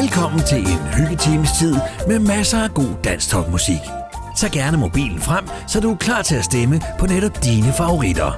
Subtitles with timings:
[0.00, 1.74] Velkommen til en hyggetimes tid
[2.08, 3.80] med masser af god dansk musik.
[4.36, 8.30] Tag gerne mobilen frem, så du er klar til at stemme på netop dine favoritter.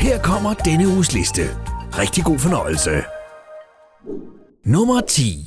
[0.00, 1.42] Her kommer denne uges liste.
[1.98, 2.90] Rigtig god fornøjelse.
[4.64, 5.46] Nummer 10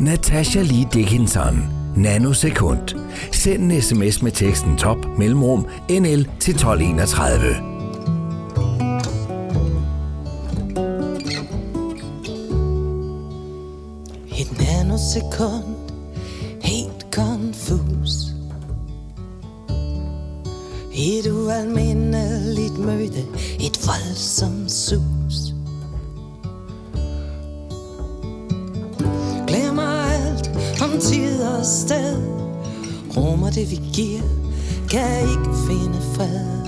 [0.00, 2.88] Natasha Lee Dickinson Nanosekund.
[3.32, 7.73] Send en sms med teksten top mellemrum NL til 1231.
[15.14, 15.74] sekund
[16.60, 18.34] helt konfus.
[20.94, 23.24] Et ualmindeligt møde,
[23.60, 25.54] et voldsomt sus.
[29.46, 30.50] Glemmer alt
[30.82, 32.16] om tid og sted.
[33.16, 34.22] Rummer det vi giver,
[34.90, 36.64] kan ikke finde fred.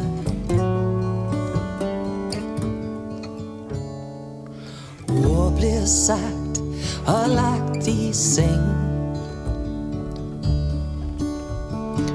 [5.08, 6.45] Ord bliver sagt
[7.06, 8.66] og lagt i seng.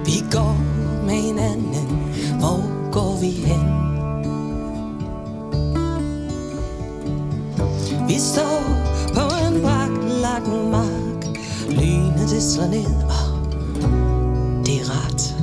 [0.05, 0.57] Vi går
[1.05, 1.87] med hinanden,
[2.39, 3.81] hvor går vi hen?
[8.07, 8.63] Vi står
[9.13, 11.25] på en braklagt mark,
[11.69, 13.27] lynet det slår ned, og
[14.65, 15.35] det er ret.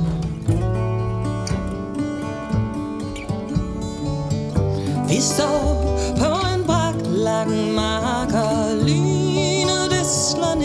[5.09, 8.68] Vi står på en braklagt mark, og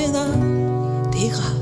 [0.05, 1.54] slår ned, og det er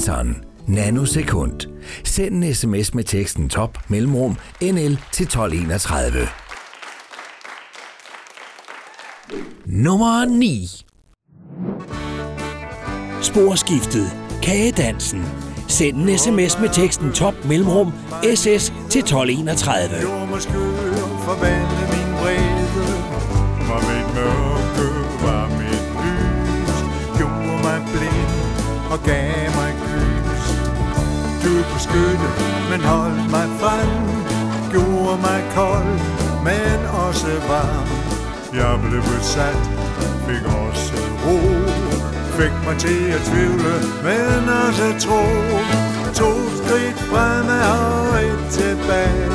[0.00, 0.44] Dickinson.
[0.66, 1.60] Nanosekund.
[2.04, 6.28] Send en sms med teksten top mellemrum NL til 1231.
[9.66, 10.84] Nummer 9
[13.22, 14.16] Sporskiftet.
[14.42, 15.24] Kagedansen.
[15.68, 17.92] Send en sms med teksten top mellemrum
[18.34, 20.00] SS til 1231.
[20.00, 22.86] Gjorde mig skør, forvandle min vrede
[23.68, 24.86] Var mit mørke,
[25.24, 28.40] var mit lys Gjorde mig blind
[28.90, 29.89] og gav mig
[31.44, 32.28] du kunne skynde,
[32.70, 33.90] men hold mig frem.
[34.72, 35.94] Gjorde mig kold,
[36.48, 37.88] men også varm.
[38.60, 39.62] Jeg blev besat,
[40.26, 41.38] fik også ro.
[42.38, 43.74] Fik mig til at tvivle,
[44.06, 45.24] men også tro.
[46.20, 49.30] To skridt fremad og et tilbage.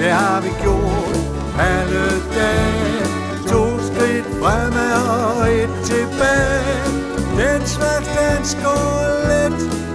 [0.00, 1.16] Det har vi gjort
[1.58, 2.04] alle
[2.38, 3.04] dage.
[3.48, 6.76] To skridt fremad og et tilbage.
[7.36, 9.89] Den slags, den går let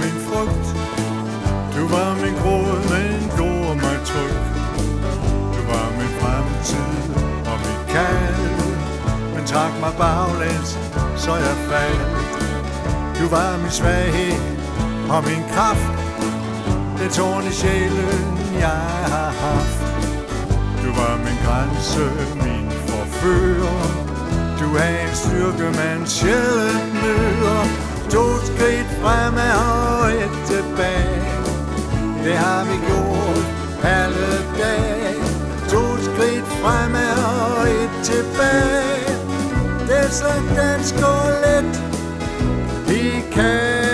[0.00, 0.18] min
[1.74, 1.86] Du
[13.18, 13.28] Du
[15.22, 15.92] Du kraft.
[16.98, 18.68] Det tårn i sjælen, jeg
[19.12, 19.77] har haft.
[20.88, 22.04] Du var min grænse,
[22.44, 23.88] min forfører.
[24.60, 27.62] Du er en styrke, man sjældent møder.
[28.10, 31.22] To skridt fremad og et tilbage.
[32.24, 33.46] Det har vi gjort
[33.82, 35.14] alle dage.
[35.72, 39.14] To skridt fremad og et tilbage.
[39.88, 41.82] Det er så dansk og let.
[42.88, 43.87] Vi kan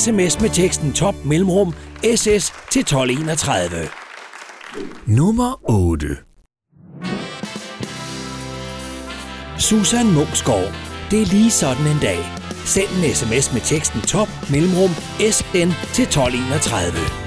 [0.00, 3.88] sms med teksten top mellemrum SS til 1231.
[5.06, 6.06] Nummer 8.
[9.58, 10.72] Susan Munksgaard.
[11.10, 12.18] Det er lige sådan en dag.
[12.64, 14.90] Send en sms med teksten top mellemrum
[15.30, 17.19] SN til 1231.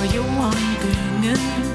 [0.00, 1.69] 個勇往而斷。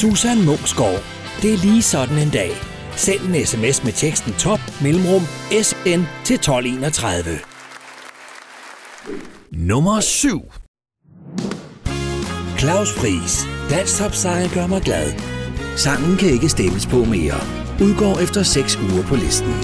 [0.00, 1.02] Susan Munksgaard.
[1.42, 2.50] Det er lige sådan en dag.
[2.96, 5.22] Send en sms med teksten top mellemrum
[5.62, 7.38] SN til 1231.
[9.52, 10.52] Nummer 7.
[12.58, 13.46] Claus Friis.
[13.70, 15.12] Dansk topsejr gør mig glad.
[15.76, 17.40] Sangen kan ikke stemmes på mere.
[17.82, 19.54] Udgår efter 6 uger på listen.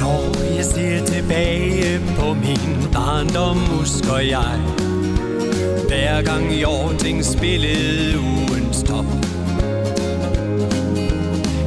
[0.00, 4.60] Når jeg ser tilbage på min barndom, husker jeg
[5.94, 9.04] hver gang Hjorting spillede ugen stop.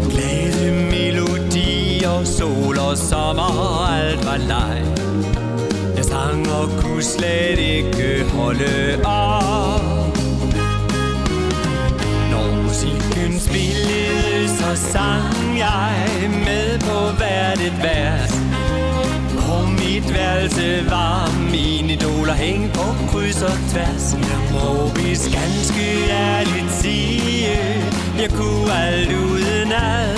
[0.09, 4.83] Glæde, melodier, sol og sommer, alt var leg.
[5.95, 10.17] Jeg sang og kunne slet ikke holde op.
[12.31, 18.56] Når musikken spillede, så sang jeg med på hvert et vers
[19.87, 24.17] mit værelse var mine idoler hæng på kryds og tværs.
[24.53, 27.47] Må vi ganske ærligt sige
[28.21, 30.17] Jeg kunne alt uden ad.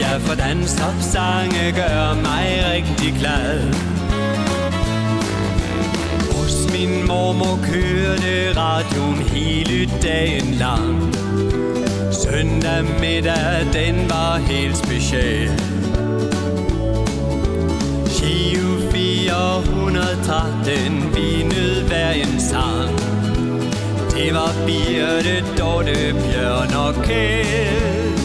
[0.00, 3.74] Ja, for danstopsange gør mig rigtig glad.
[6.36, 11.14] Hos min mormor kørte radioen hele dagen lang.
[12.12, 15.79] Søndag middag, den var helt speciel.
[19.40, 22.98] Giro 413, vi nød hver en sang.
[24.14, 28.18] Det var Birte, Dorte, Bjørn og Kjeld.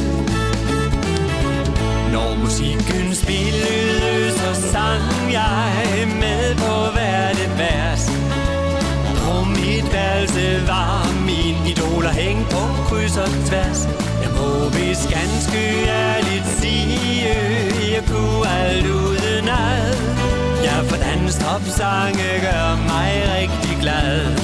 [2.13, 8.03] Når musikken spillede, så sang jeg med på hver det vers.
[9.24, 13.88] På mit værelse var min idol og hængt på kryds og tværs.
[14.24, 17.27] Jeg må vist ganske ærligt sige,
[17.93, 20.34] jeg kunne alt uden ad.
[20.65, 24.36] Ja, for dans topsange gør mig rigtig glad.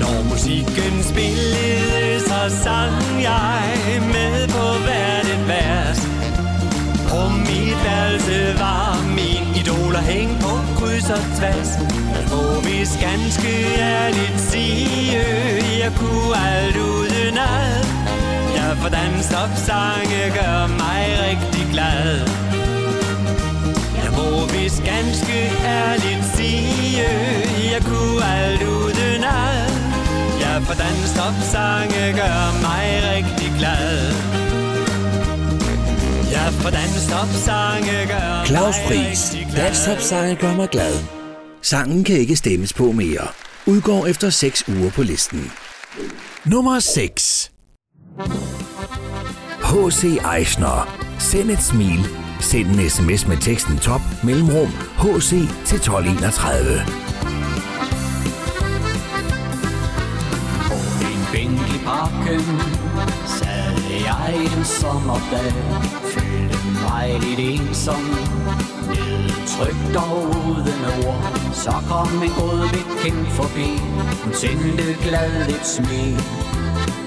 [0.00, 5.98] Når musikken spillede, så sang jeg med på hvert et vers.
[7.08, 13.52] På mit værelse var min idol og hængt på kryds og tværs må vist ganske
[13.78, 15.20] ærligt sige,
[15.82, 17.84] jeg kunne alt uden ad
[18.56, 22.28] Ja, for dansopsange gør mig rigtig glad
[24.10, 27.02] jeg må vist ganske ærligt sige,
[27.72, 29.70] jeg kunne alt uden ad.
[30.40, 34.12] Ja, for dansopsange gør mig rigtig glad.
[36.30, 39.64] Ja, for dansopsange gør Claus Friis, rigtig glad.
[39.64, 41.19] Danstopsange gør mig glad.
[41.62, 43.28] Sangen kan ikke stemmes på mere.
[43.66, 45.52] Udgår efter 6 uger på listen.
[46.44, 47.52] Nummer 6.
[49.62, 50.04] H.C.
[50.36, 50.98] Eichner.
[51.18, 52.06] Send et smil.
[52.40, 55.30] Send en sms med teksten top mellemrum HC
[55.66, 56.82] til 1231.
[60.68, 60.74] På
[61.12, 62.40] en bænk i parken
[63.38, 65.52] sad jeg en sommerdag.
[66.12, 68.04] Følte mig lidt ensom,
[69.52, 71.24] Trygt og uden ord.
[71.52, 73.70] Så kom en god bekendt forbi,
[74.24, 76.20] hun sendte glad et smil.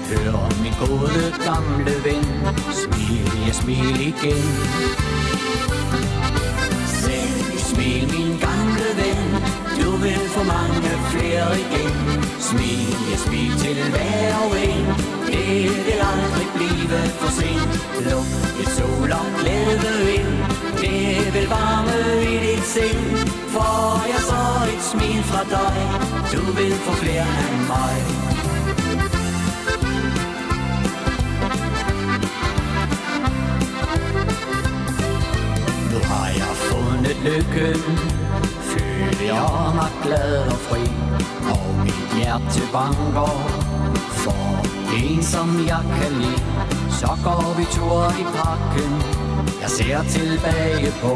[0.08, 2.24] Hør min gode gamle ven,
[2.82, 4.44] smil, jeg smil igen.
[7.00, 8.23] Send smil, min
[9.00, 9.20] ven,
[9.80, 11.94] du vil få mange flere igen.
[12.48, 14.86] Smil, ja, smil til hver og en,
[15.32, 17.72] det vil aldrig blive for sent.
[18.06, 18.28] Luk
[18.60, 20.34] et sol og glæde ind,
[20.82, 21.98] det vil varme
[22.32, 23.04] i dit sind.
[23.54, 24.42] For jeg så
[24.74, 25.76] et smil fra dig,
[26.32, 27.96] du vil få flere af mig.
[35.92, 38.23] Nu har jeg fundet lykken
[39.24, 40.80] Føler jeg mig glad og fri
[41.52, 43.36] Og mit hjerte banker.
[44.22, 44.66] For
[44.96, 46.42] en som jeg kan lide
[46.90, 48.92] Så går vi tur i parken.
[49.62, 51.14] Jeg ser tilbage på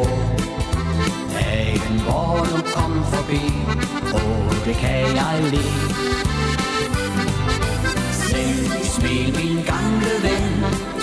[1.34, 3.44] Dagen hvor du kom forbi.
[4.12, 6.08] Og det kan jeg lide.
[8.12, 10.48] Send smil, min gamle ven.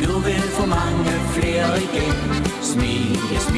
[0.03, 2.17] Du vil få mange flere igen.
[2.62, 3.54] Smil, jeg smil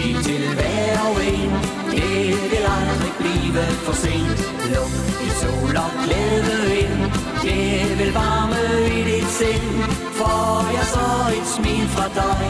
[3.58, 4.40] aldrig blive for sent.
[4.74, 4.94] Luk
[5.28, 7.00] i sol og glæde ind
[7.42, 8.62] Det vil varme
[8.98, 9.68] i dit sind.
[10.20, 12.42] For jeg så et smil fra dig.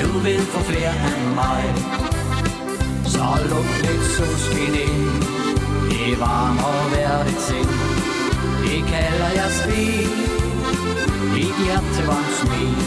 [0.00, 1.62] Du vil få flere end mig.
[3.04, 5.10] Så luk lidt solskin ind.
[5.90, 7.72] Det varmer hver dit sind.
[8.64, 10.10] Det kalder jeg smil.
[11.34, 12.80] Dit hjerte var en smil.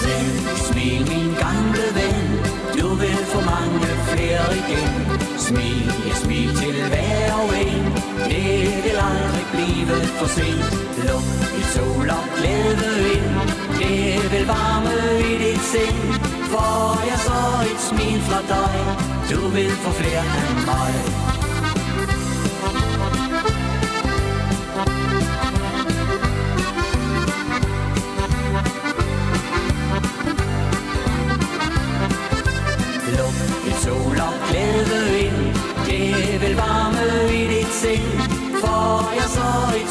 [0.00, 0.34] Send
[0.66, 2.11] smil, min gamle ven.
[2.82, 4.90] Nu vil få mange flere igen.
[5.38, 7.84] Smil, ja smil til hver og en.
[8.30, 10.72] Det vil aldrig blive for sent.
[11.06, 11.26] Luk
[11.58, 13.30] et sol og glæde ind.
[13.80, 14.94] Det vil varme
[15.30, 16.00] i dit sind.
[16.52, 17.40] For jeg så
[17.72, 18.74] et smil fra dig.
[19.30, 21.31] Du vil få flere af mig.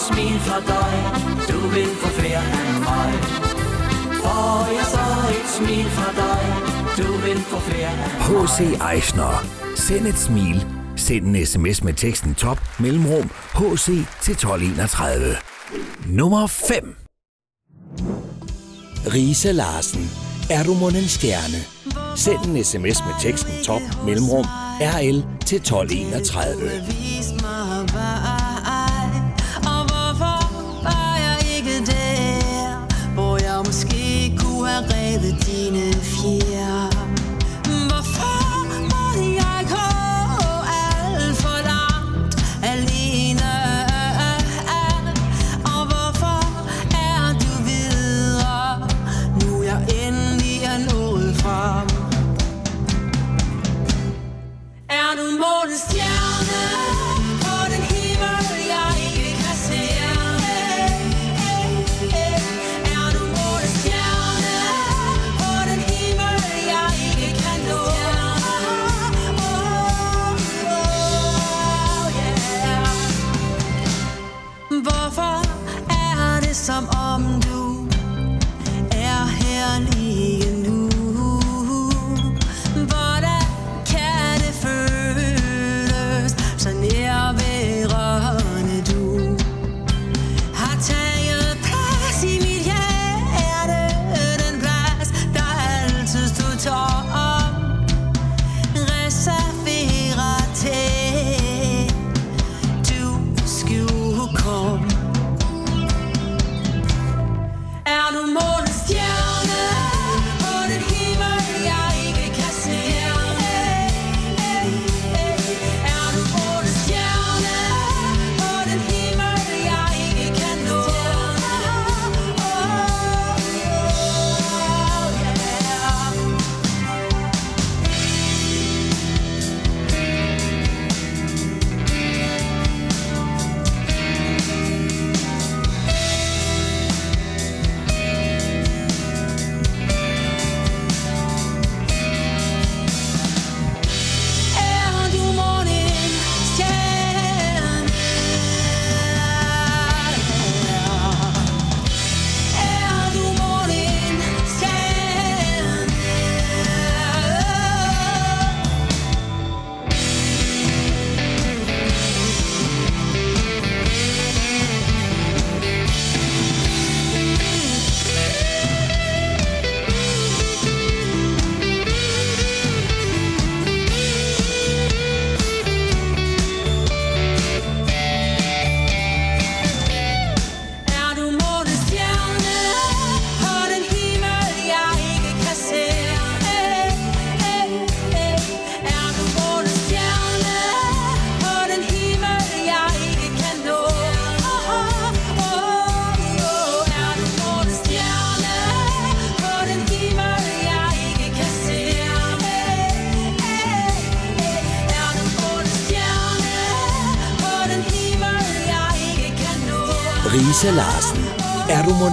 [0.08, 0.93] Smil fra dig
[1.51, 3.12] Du vil få flere af mig
[4.22, 5.05] For jeg så
[5.39, 6.41] et smil fra dig
[6.98, 8.60] Du vil få flere af mig H.C.
[8.93, 9.46] Eichner.
[9.75, 10.65] Send et smil.
[10.96, 13.86] Send en sms med teksten top mellemrum HC
[14.22, 15.36] til 1231.
[16.05, 16.96] Nummer 5.
[19.13, 20.12] Risa Larsen.
[20.50, 21.58] Er du mon en stjerne?
[22.15, 24.46] Send en sms med teksten top mellemrum
[24.81, 26.72] RL til 1231.
[26.88, 28.30] Vis mig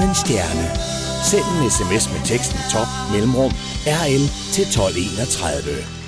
[0.03, 0.67] en stjerne?
[1.31, 3.53] Send en sms med teksten top mellemrum
[3.87, 5.99] RL til 1231.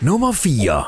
[0.00, 0.84] Nummer 4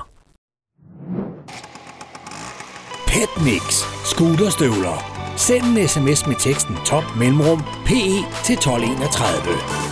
[3.06, 4.98] Petmix Scooterstøvler.
[5.36, 9.91] Send en sms med teksten top mellemrum PE til 1231.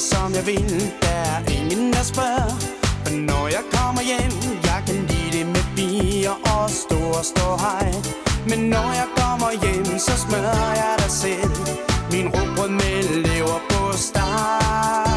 [0.00, 0.92] det som jeg vil.
[1.02, 2.56] Der er ingen der spørger
[3.04, 4.34] Men når jeg kommer hjem
[4.64, 7.88] Jeg kan lide det med bier og stor stå hej.
[8.48, 11.56] Men når jeg kommer hjem Så smører jeg dig selv.
[12.12, 15.09] Min rugbrød med lever på steg.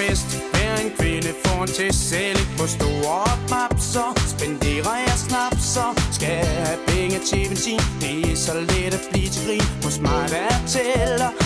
[0.00, 0.28] Fest.
[0.52, 4.08] Hver en kvinde får en til selv på store papser.
[4.34, 5.88] Spenderer jeg snapser.
[6.12, 9.68] Skal jeg have penge til benzin Det er så let at blive til grin.
[9.84, 11.39] Hos mig hvad tæller.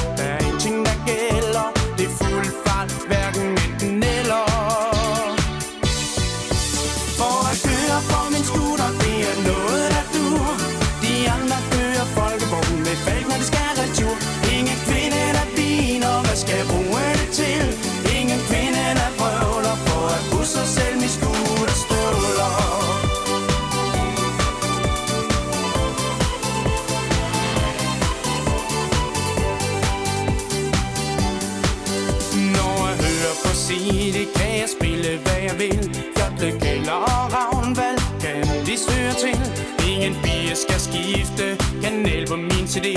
[40.79, 42.89] Skal skifte kanal på min CD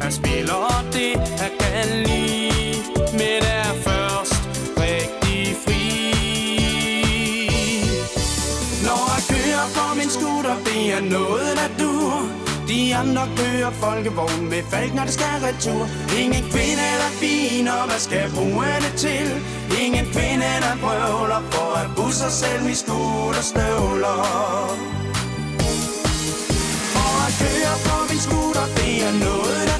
[0.00, 2.76] Han spiller det, han kan lide
[3.12, 4.34] Men er først
[4.84, 5.82] rigtig fri.
[8.86, 11.92] Når jeg kører på min scooter, det er noget der du
[12.68, 15.84] De andre kører folkevogn med falk, når det skal retur.
[16.22, 19.26] Ingen kvinde eller fin, og hvad skal bruge det til?
[19.82, 25.01] Ingen kvinde der brøvler for at busse selv i skud og støvler.
[28.24, 29.71] Smutter, det er noget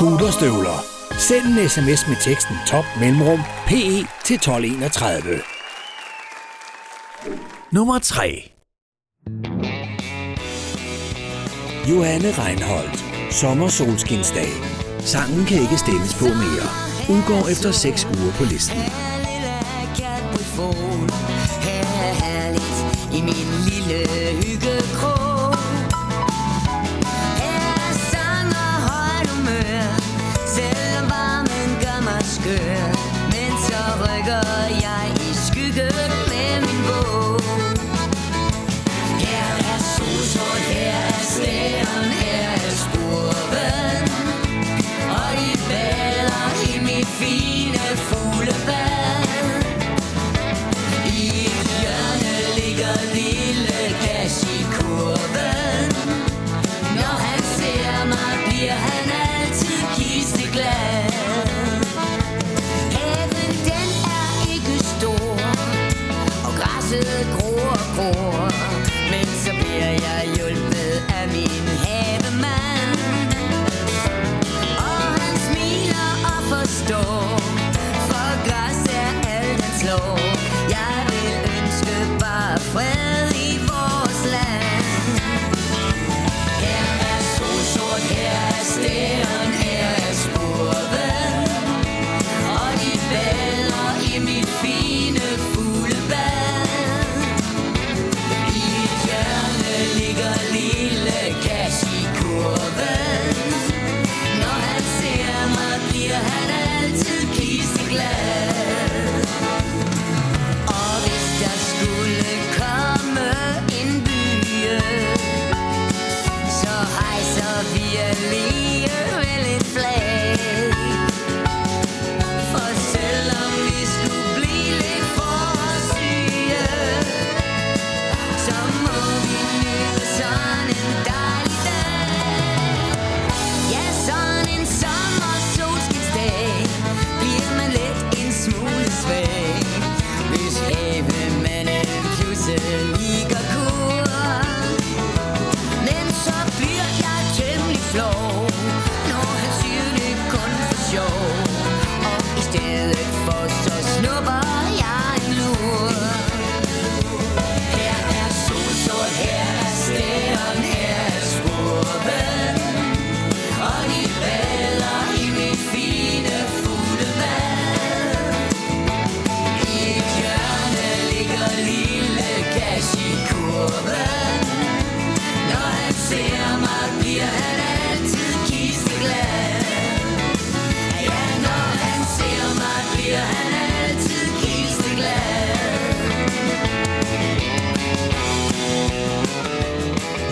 [0.00, 0.84] Scooterstøvler.
[1.18, 5.40] Send en sms med teksten top mellemrum PE til 1231.
[7.72, 8.52] Nummer 3
[11.90, 13.04] Johanne Reinholdt.
[13.30, 14.52] Sommersolskinsdag.
[15.00, 16.66] Sangen kan ikke stemmes på mere.
[17.12, 18.76] Udgår efter 6 uger på listen.
[21.66, 22.78] Her er herligt
[23.18, 24.39] i min lille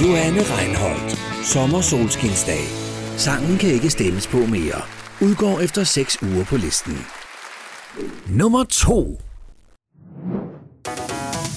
[0.09, 1.19] Johanne Reinholdt.
[1.45, 2.65] Sommersolskinsdag.
[3.17, 4.83] Sangen kan ikke stemmes på mere.
[5.21, 6.99] Udgår efter 6 uger på listen.
[8.27, 9.21] Nummer 2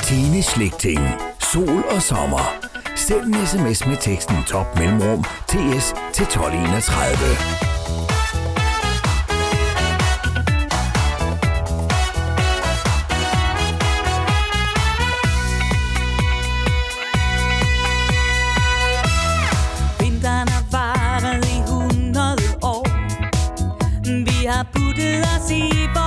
[0.03, 0.99] Tine Slikting.
[1.53, 2.67] Sol og sommer.
[2.95, 7.70] Send en sms med teksten top mellemrum ts til 1231.
[25.51, 26.00] see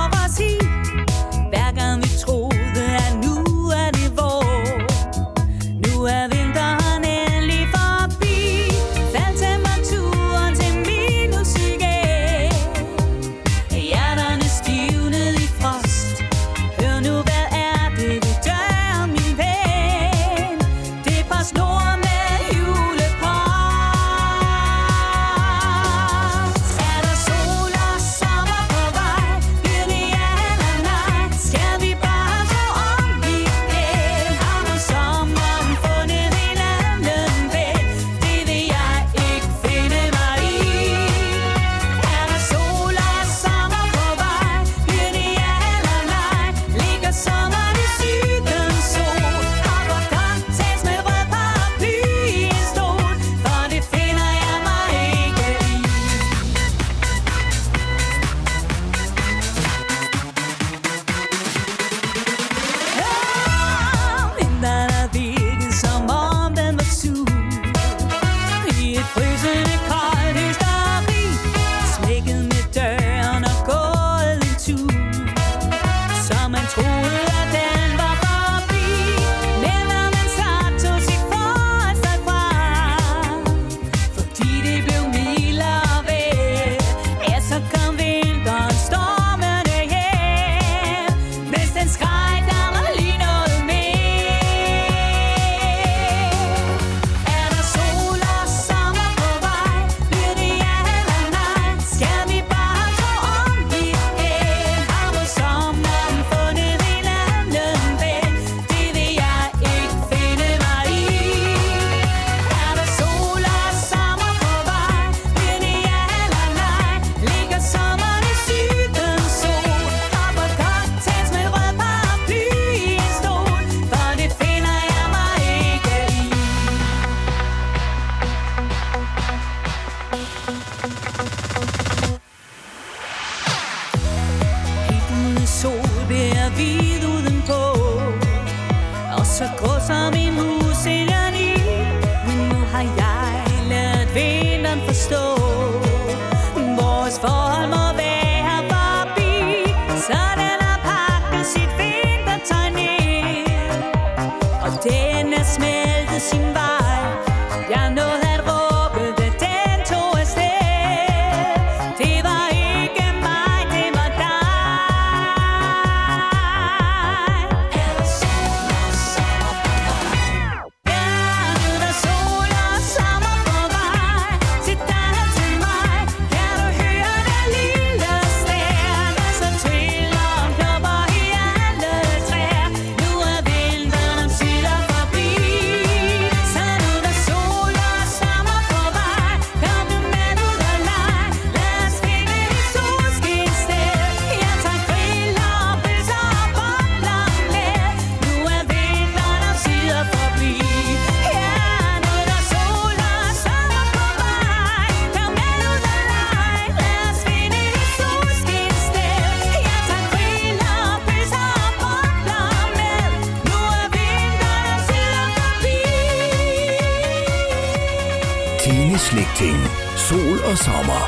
[219.25, 219.57] Alting.
[219.97, 221.03] Sol og sommer.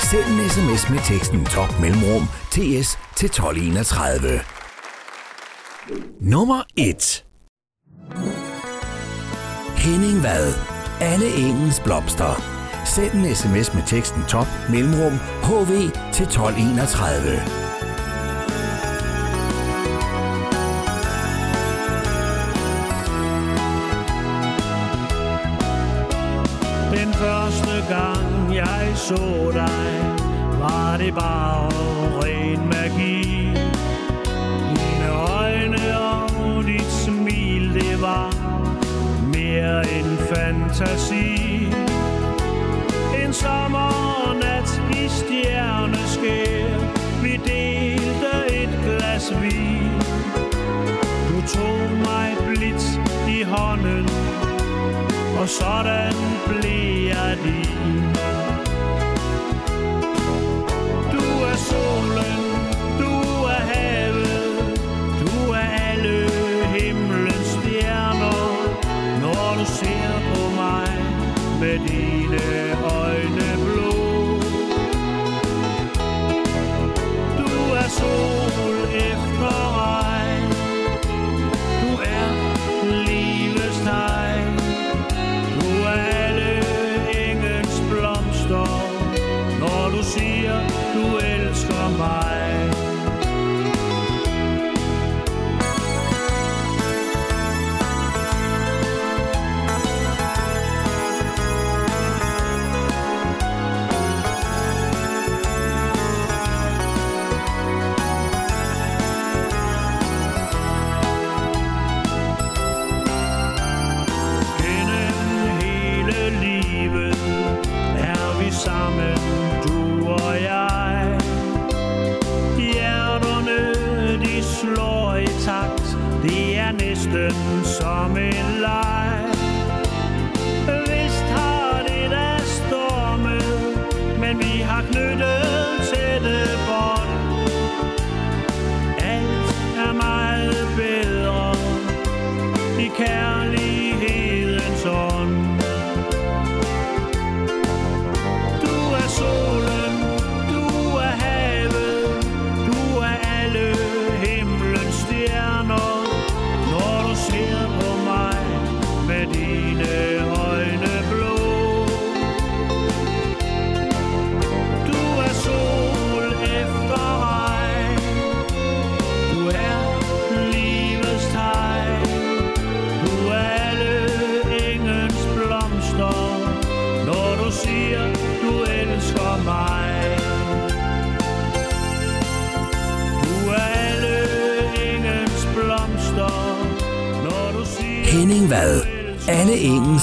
[0.00, 4.40] Send en sms med teksten top mellemrum ts til 1231.
[6.20, 7.24] Nummer 1
[9.76, 10.54] Henning Vad.
[11.00, 12.34] Alle engens blomster.
[12.84, 15.72] Send en sms med teksten top mellemrum hv
[16.12, 17.61] til 1231.
[29.02, 30.14] så dig,
[30.60, 31.68] var det bare
[32.22, 33.22] ren magi.
[34.70, 38.30] Dine øjne og dit smil, det var
[39.34, 41.66] mere end fantasi.
[43.24, 46.78] En sommernat i stjerneskær,
[47.22, 50.00] vi delte et glas vin.
[51.28, 54.08] Du tog mig blidt i hånden,
[55.40, 56.14] og sådan
[56.46, 57.81] blev jeg din.
[71.62, 72.71] Medine.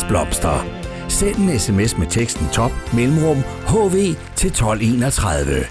[0.10, 0.66] blomster.
[1.08, 3.96] Send en sms med teksten top mellemrum hv
[4.36, 5.66] til 1231.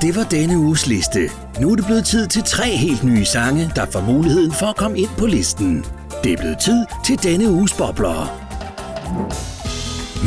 [0.00, 1.30] Det var denne uges liste.
[1.60, 4.76] Nu er det blevet tid til tre helt nye sange, der får muligheden for at
[4.76, 5.84] komme ind på listen.
[6.24, 8.40] Det er blevet tid til denne uges bobler.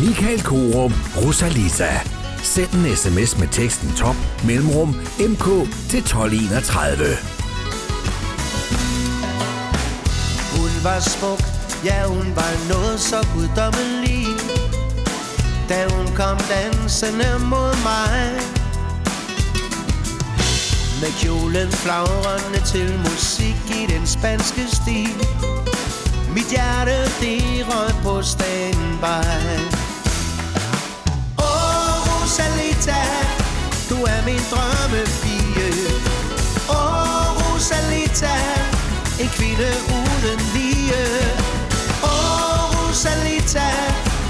[0.05, 1.89] Michael Korum, Rosalisa.
[2.43, 5.45] Send en sms med teksten top mellemrum mk
[5.89, 7.05] til 1231.
[10.55, 14.25] Hun var smukt ja hun var noget så guddommelig.
[15.69, 18.39] Da hun kom dansende mod mig.
[21.01, 25.15] Med kjolen flagrende til musik i den spanske stil.
[26.35, 29.19] Mit hjerte det røg på standby.
[31.39, 33.01] Åh Rosalita,
[33.89, 35.69] du er min drømmepige.
[36.69, 38.35] Åh Rosalita,
[39.19, 41.26] en kvinde uden lige.
[42.97, 43.69] Rosalita,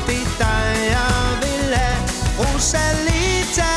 [0.07, 1.99] det er dig jeg vil have.
[2.39, 3.73] Rosalita.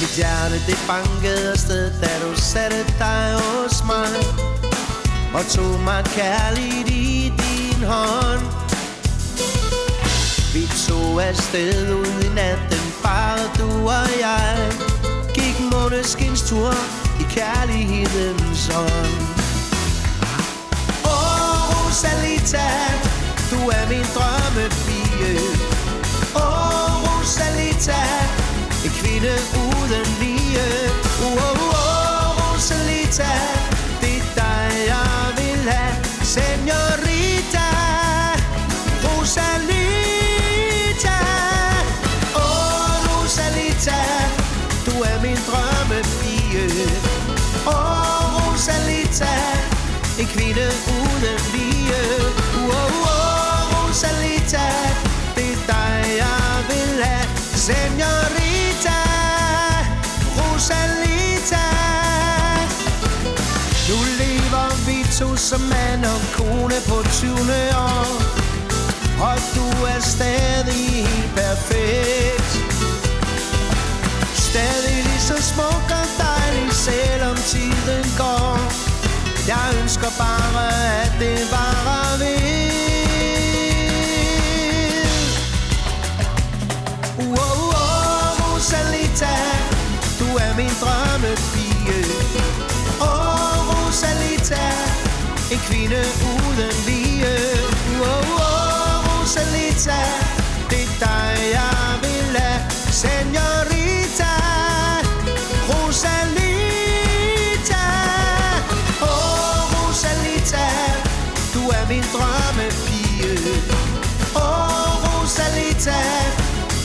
[0.00, 4.12] Mit hjerte det bankede afsted, da du satte dig hos mig.
[5.34, 8.44] Og tog mig kærligt i din hånd.
[10.54, 14.72] Vi tog afsted ud i natten, bare du og jeg.
[15.34, 16.74] Gik måneskins tur
[17.20, 19.45] i kærlighedens ånd.
[21.96, 22.68] Rosalita,
[23.50, 25.32] du er min drømmepige.
[26.34, 28.02] Åh Rosalita,
[28.84, 29.34] en kvinde
[29.66, 30.68] uden lige.
[31.24, 33.32] Åh oh, oh, Rosalita,
[66.88, 67.30] på 20.
[67.76, 68.08] år.
[69.20, 72.52] Og du er stadig helt perfekt.
[74.34, 78.58] Stadig lige så smuk og dejlig, selvom tiden går.
[79.48, 80.66] Jeg ønsker bare,
[81.02, 82.66] at det varer ved.
[87.18, 89.36] Wow, wow, Rosalita,
[90.20, 91.98] du er min drømmepige.
[93.00, 94.66] Åh, oh, Rosalita,
[95.52, 96.35] en kvinde uden
[99.86, 100.02] Rosalita,
[100.70, 102.60] det er dig jeg vil have.
[103.02, 104.34] Senorita,
[105.68, 107.14] Rosalita.
[109.02, 110.66] Åh, Rosalita,
[111.54, 113.32] du er min drømmepige.
[114.36, 116.00] Åh, Rosalita,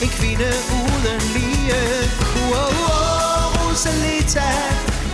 [0.02, 0.50] en kvinde
[0.82, 1.82] uden lige.
[2.50, 4.48] Wow, wow, Rosalita,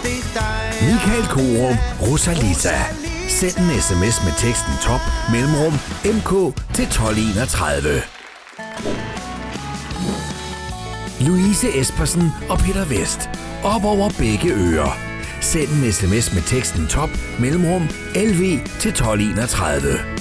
[0.02, 2.76] det er dig Michael Korum, Rosalita.
[3.38, 5.00] Send en sms med teksten top
[5.32, 5.74] mellemrum
[6.04, 6.30] mk
[6.74, 8.02] til 1231.
[11.20, 13.30] Louise Espersen og Peter Vest.
[13.64, 14.98] Op over begge ører.
[15.40, 17.10] Send en sms med teksten top
[17.40, 17.82] mellemrum
[18.14, 18.40] lv
[18.80, 20.17] til 1231.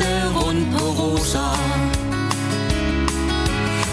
[0.00, 1.56] danse rundt på roser.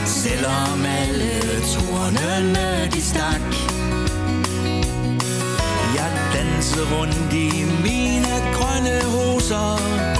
[0.05, 3.55] Selvom alle tornene de stak.
[5.95, 10.16] Jeg dansede rundt i mine grønne hoser.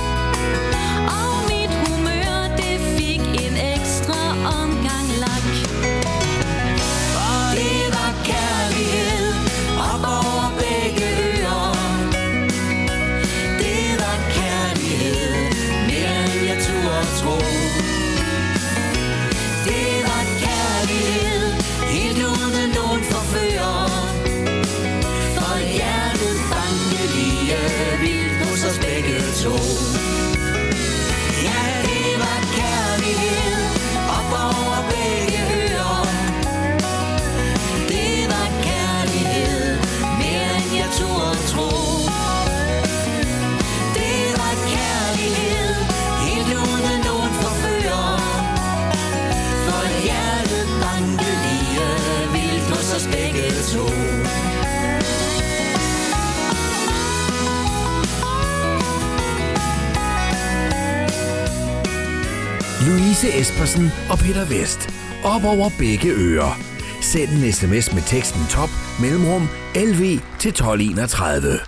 [63.18, 64.90] Louise Espersen og Peter Vest.
[65.24, 66.60] Op over begge ører.
[67.02, 68.70] Send en sms med teksten top
[69.02, 71.60] mellemrum LV til 1231.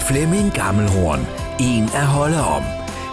[0.00, 1.26] Flemming Gammelhorn.
[1.60, 2.62] En at holde om.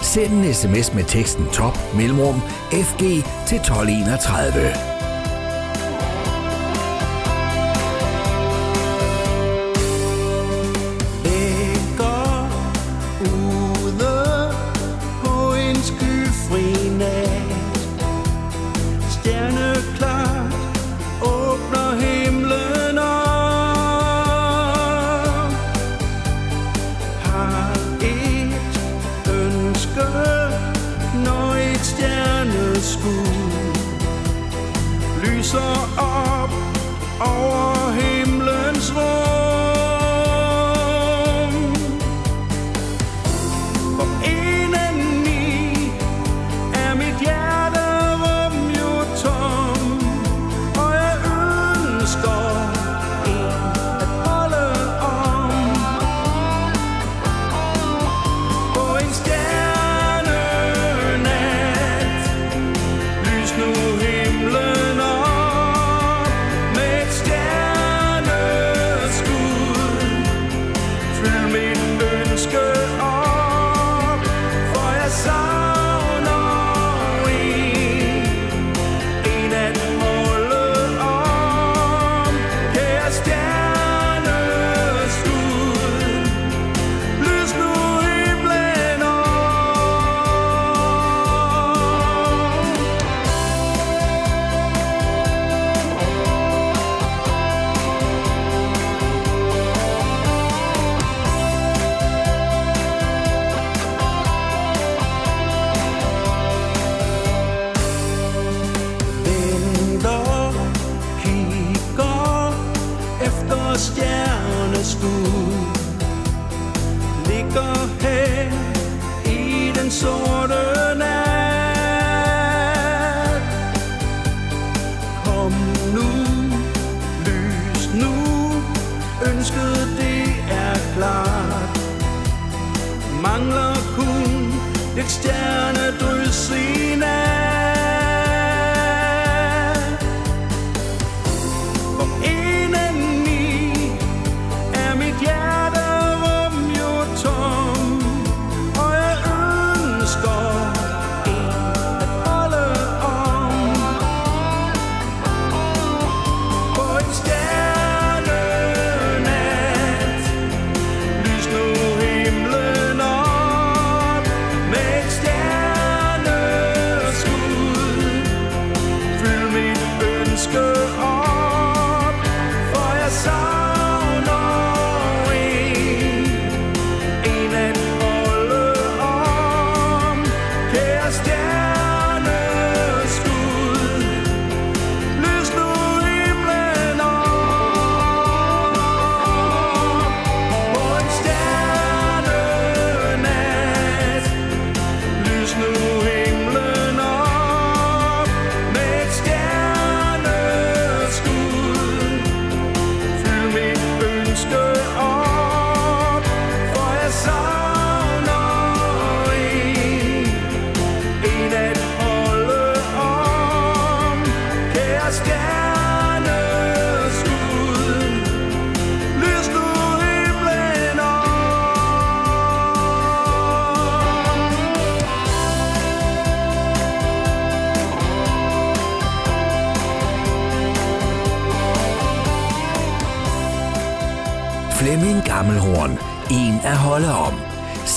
[0.01, 2.41] Send en sms med teksten top mellemrum
[2.71, 2.99] FG
[3.47, 4.94] til 1231.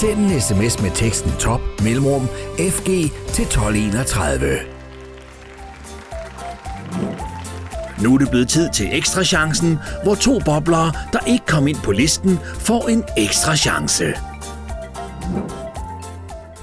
[0.00, 2.28] Send en sms med teksten top mellemrum
[2.58, 2.86] FG
[3.32, 4.58] til 1231.
[8.02, 11.76] Nu er det blevet tid til ekstra chancen, hvor to boblere, der ikke kom ind
[11.76, 14.04] på listen, får en ekstra chance.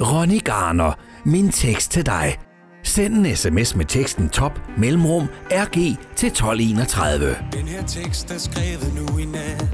[0.01, 0.93] Ronny Garner,
[1.25, 2.39] min tekst til dig.
[2.83, 7.37] Send en sms med teksten top mellemrum RG til 1231.
[7.53, 9.65] Den her tekst er skrevet nu i nat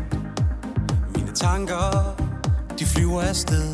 [1.16, 2.31] Mine tanker,
[2.80, 3.74] de flyver afsted.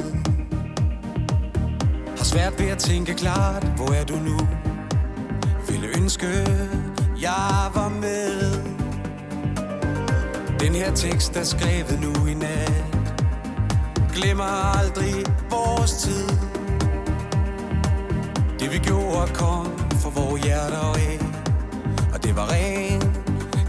[2.17, 4.39] Har svært ved at tænke klart, hvor er du nu?
[5.69, 6.27] Ville ønske,
[7.21, 8.51] jeg var med.
[10.59, 12.83] Den her tekst er skrevet nu i nat.
[14.15, 15.13] Glemmer aldrig
[15.51, 16.27] vores tid.
[18.59, 21.19] Det vi gjorde kom for vores hjerter af.
[22.13, 23.01] Og det var ren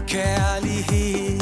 [0.07, 1.38] kærlighed.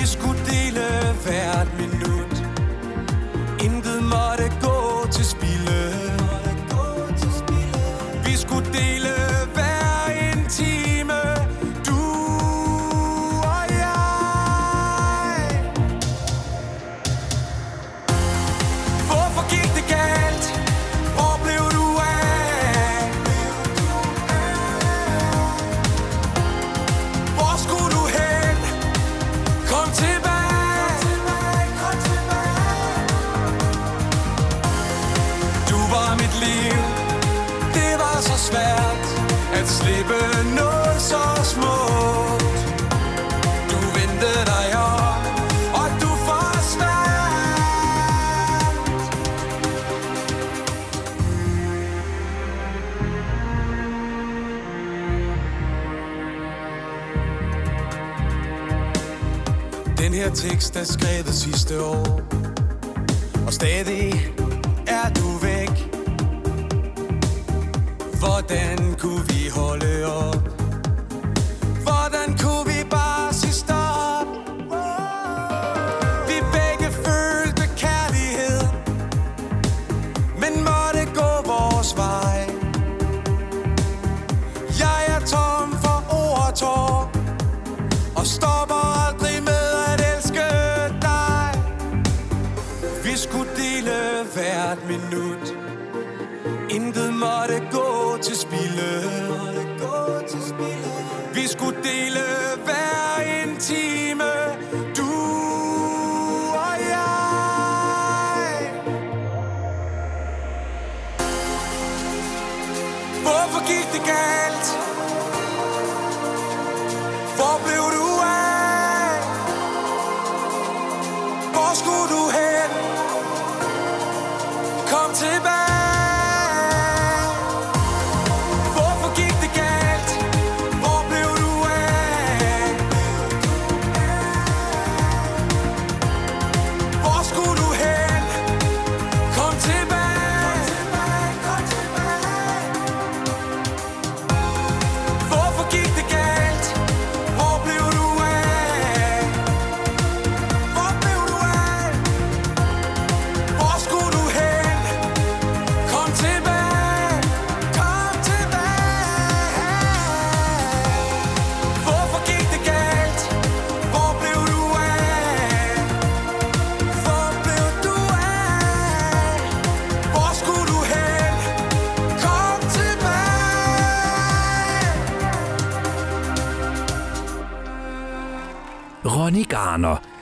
[0.00, 0.86] Vi skulle dele
[1.24, 2.34] hvert minut.
[3.64, 5.59] Intet måtte gå til spil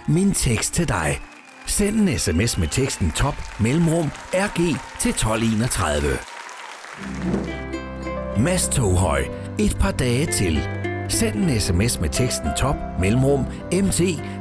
[0.09, 1.21] min tekst til dig.
[1.67, 6.03] Send en sms med teksten top mellemrum RG til 1231.
[8.45, 9.25] Mads Toghøj,
[9.59, 10.69] et par dage til.
[11.09, 13.97] Send en sms med teksten top mellemrum MT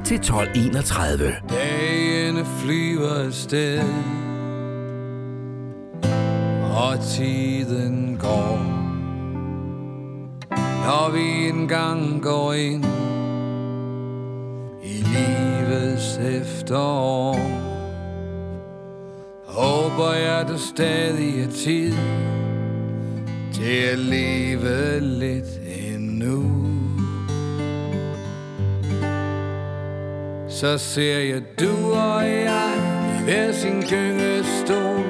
[0.06, 1.36] til 1231.
[1.50, 3.84] Dagene flyver afsted
[6.76, 8.58] Og tiden går
[10.86, 12.97] Når vi engang går ind
[16.28, 17.36] livets efterår
[19.46, 21.94] Håber jeg, der stadig er tid
[23.54, 25.60] Til at leve lidt
[25.94, 26.44] endnu.
[30.50, 32.74] Så ser jeg du og jeg
[33.20, 35.06] i hver sin gyngestol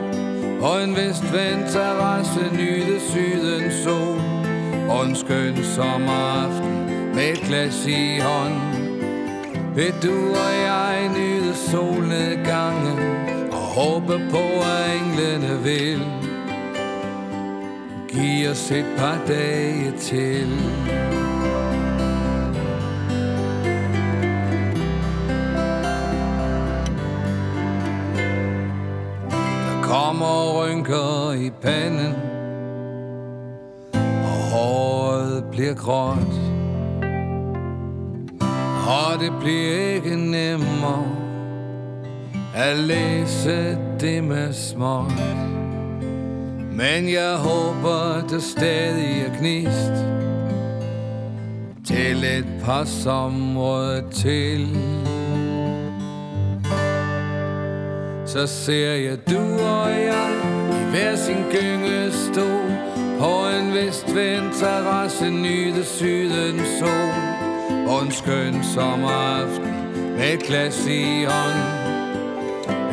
[0.62, 4.22] Og en vestvendt terrasse nyde sydens sol.
[4.90, 8.77] Og en skøn sommeraften med et glas i hånden.
[9.78, 13.00] Vil du og jeg nyde solnedgangen
[13.52, 16.02] Og håbe på, at englene vil
[18.10, 20.50] Giv os et par dage til?
[29.30, 32.14] Der kommer rynker i panden
[34.04, 36.47] Og håret bliver gråt.
[38.88, 41.16] Og det bliver ikke nemmere
[42.56, 45.12] At læse det med småt
[46.72, 49.94] Men jeg håber, der stadig er gnist
[51.86, 54.68] Til et par somre til.
[58.26, 60.32] Så ser jeg du og jeg
[60.72, 62.72] i hver sin gyngestol
[63.20, 67.27] På en vestvendt terrasse nyde sydens sol.
[67.88, 69.76] På en skøn sommeraften
[70.18, 71.88] med et glas i hånden.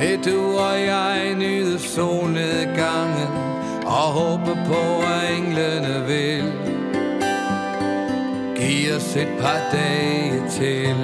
[0.01, 3.29] Vil du og jeg nyde solnedgangen
[3.87, 6.53] Og håbe på, at englene vil
[8.57, 10.97] Giv os et par dage til.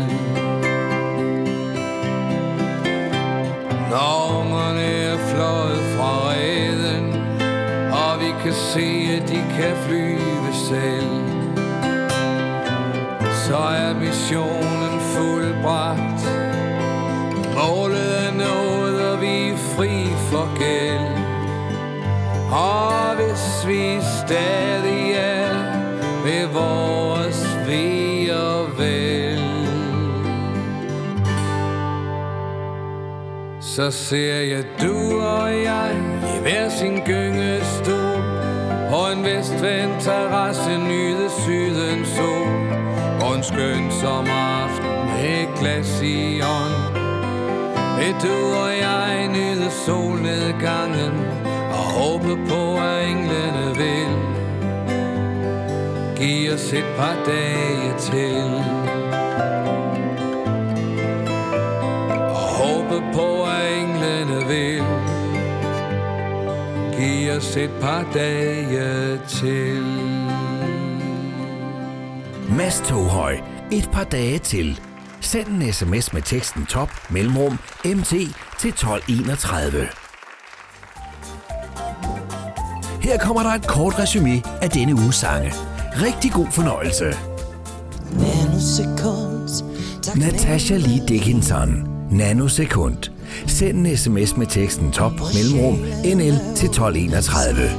[3.90, 7.14] Når ungerne er fløjet fra reden
[7.92, 11.29] Og vi kan se, at de kan flyve selv.
[13.50, 16.22] Så er missionen fuldbragt.
[17.54, 21.10] Målet er nået, og vi er fri for gæld.
[22.52, 25.54] Og hvis vi stadig er
[26.24, 29.42] ved vores ve og vel.
[33.60, 35.96] Så ser jeg du og jeg
[36.36, 38.22] i hver sin gyngestol.
[38.90, 42.69] På en vestvendt terrasse nyde sydens sol
[43.40, 46.76] en skøn sommeraften med et glas i ånd.
[47.98, 51.14] Vil du og jeg nyde solnedgangen
[51.70, 54.12] Og håbe på at englene vil
[56.16, 58.44] give os et par dage til
[62.28, 64.84] Og håbe på at englene vil
[66.98, 70.09] give os et par dage til
[72.60, 73.36] Mads Toghøj.
[73.72, 74.80] Et par dage til.
[75.20, 78.08] Send en sms med teksten top mellemrum mt
[78.58, 79.86] til 1231.
[83.02, 85.52] Her kommer der et kort resume af denne uges sange.
[85.92, 87.04] Rigtig god fornøjelse.
[90.16, 91.88] Natasha Lee Dickinson.
[92.10, 93.10] Nanosekund.
[93.46, 97.70] Send en sms med teksten top mellemrum NL til 1231.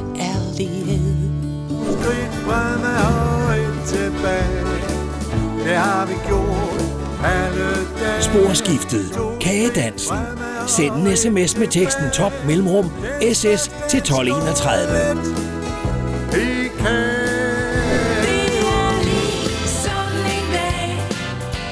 [1.86, 2.32] Skridt
[3.56, 4.61] et tilbage
[5.64, 6.82] Det har vi gjort
[7.24, 9.20] alle dage Sporskiftet.
[9.42, 10.18] Kagedansen.
[10.68, 12.86] Send en sms med teksten top mellemrum
[13.34, 15.18] SS til 1231.
[16.34, 17.22] Vi kan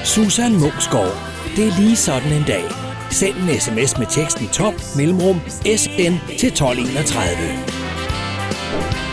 [0.04, 1.16] Susan Munksgaard.
[1.56, 2.64] Det er lige sådan en dag.
[3.10, 5.40] Send en sms med teksten top mellemrum
[5.76, 7.36] SN til 1231.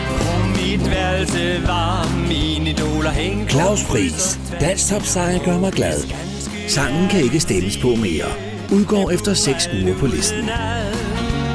[0.08, 2.27] På mit værelse var mine idoler hængt
[3.48, 4.40] Claus Friis.
[4.60, 6.00] Dansk topsanger gør mig glad.
[6.68, 8.26] Sangen kan ikke stemmes på mere.
[8.72, 10.50] Udgår efter 6 uger på listen.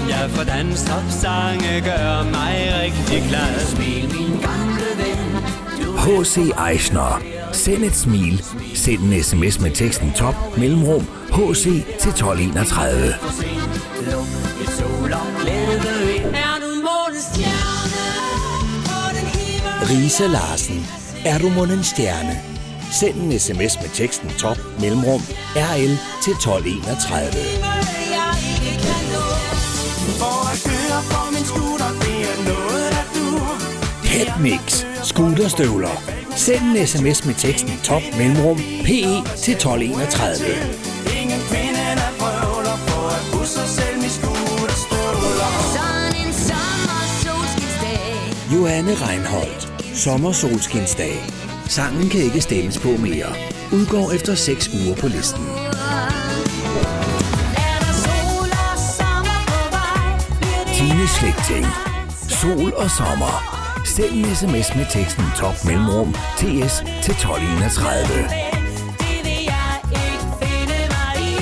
[0.09, 0.79] Ja, for dans
[1.21, 5.23] sange gør mig rigtig glad Smil min gamle ven
[5.97, 6.37] H.C.
[6.69, 7.21] Eichner.
[7.51, 8.43] Send et smil.
[8.73, 11.63] Send en sms med teksten top mellemrum HC
[11.99, 13.15] til 1231.
[14.11, 14.27] Luk
[14.61, 16.35] et sol og glæde ind?
[19.89, 21.02] Risa Larsen.
[21.25, 22.41] Er du mon en stjerne?
[22.91, 25.21] Send en sms med teksten top mellemrum
[25.55, 25.93] RL
[26.23, 27.23] til 1231.
[28.17, 29.25] Jeg ikke kan nå.
[30.19, 33.25] For at køre på min scooter, det er noget, der du
[34.07, 34.85] Headmix.
[35.03, 35.95] Scooterstøvler.
[36.35, 39.13] Send en sms med teksten top mellemrum PE
[39.43, 40.45] til 1231.
[41.21, 45.51] Ingen kvinde, der prøver på at pusse selv med scooterstøvler
[48.53, 49.62] Johanne Reinholdt.
[49.95, 51.23] Sommersolskinsdag.
[51.67, 53.35] Sangen kan ikke stemmes på mere.
[53.73, 55.43] Udgår efter 6 uger på listen.
[60.73, 61.65] Tine Slægting.
[62.29, 63.33] Sol og sommer.
[63.85, 68.07] Send en sms med teksten top mellemrum TS til 1231.
[68.99, 71.33] Det vil jeg ikke finde mig i.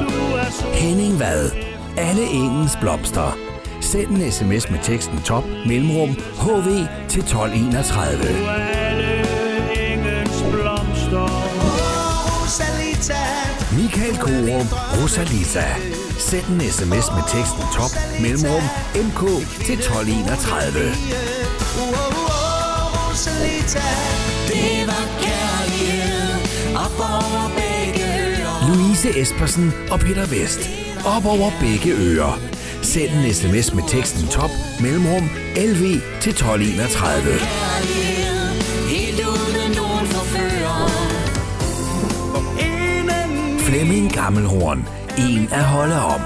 [0.00, 1.50] Du er så Henning Vad.
[1.96, 3.55] Alle engens blomster.
[3.86, 6.08] Send en sms med teksten top mellemrum
[6.42, 6.68] HV
[7.08, 8.26] til 1231.
[8.58, 9.24] alle
[9.92, 11.28] engens blomster
[13.78, 14.66] Michael Korum,
[14.96, 15.64] Rosalita.
[16.18, 18.62] Send en sms med teksten top mellemrum
[18.94, 19.22] MK
[19.66, 20.80] til 1231.
[24.50, 26.34] Det var kærlighed
[26.84, 28.68] op over begge ører.
[28.68, 30.70] Louise Espersen og Peter Vest.
[31.16, 32.55] Op over begge ører.
[32.96, 37.38] Send en sms med teksten top mellemrum LV til 1231.
[43.58, 44.88] Flemming Gammelhorn.
[45.18, 46.20] En at holde om.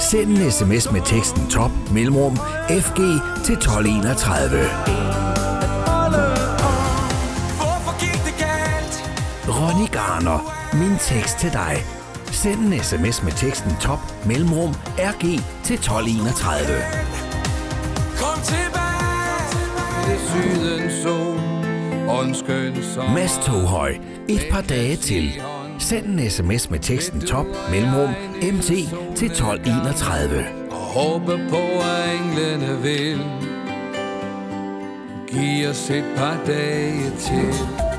[0.00, 2.36] Send en sms med teksten top mellemrum
[2.70, 2.96] FG
[3.44, 4.58] til 1231.
[9.48, 10.54] Ronny Garner.
[10.72, 12.01] Min tekst til dig.
[12.42, 15.20] Send en sms med teksten top mellemrum RG
[15.64, 16.66] til 1231.
[18.18, 19.58] Kom tilbage.
[20.06, 21.38] Det sydens sol
[22.08, 23.14] og en skøn sommer.
[23.14, 23.94] Mads Toghøj.
[24.28, 25.42] Et par dage til.
[25.78, 28.10] Send en sms med teksten top mellemrum
[28.42, 28.70] MT
[29.16, 30.44] til 1231.
[30.70, 33.20] Og håber på, at englene vil
[35.28, 37.91] Giv os et par dage til